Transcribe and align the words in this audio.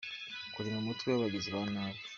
–Kurema 0.53 0.79
umutwe 0.81 1.07
w’abagizi 1.09 1.49
ba 1.55 1.61
nabi, 1.73 1.99